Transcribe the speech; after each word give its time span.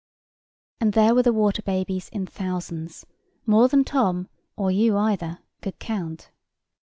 And 0.79 0.93
there 0.93 1.13
were 1.13 1.21
the 1.21 1.31
water 1.31 1.61
babies 1.61 2.09
in 2.09 2.25
thousands, 2.25 3.05
more 3.45 3.67
than 3.67 3.83
Tom, 3.83 4.29
or 4.55 4.71
you 4.71 4.97
either, 4.97 5.41
could 5.61 5.77
count. 5.77 6.31